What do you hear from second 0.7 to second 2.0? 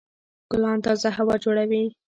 تازه هوا جوړوي.